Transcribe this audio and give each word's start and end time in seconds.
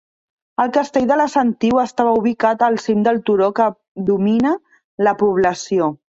El 0.63 0.69
castell 0.77 1.03
de 1.11 1.17
la 1.19 1.27
Sentiu 1.33 1.81
estava 1.81 2.13
ubicat 2.21 2.65
al 2.69 2.79
cim 2.87 3.05
del 3.09 3.21
turó 3.29 3.51
que 3.61 3.69
domina 4.09 4.57
la 5.11 5.17
població. 5.23 5.93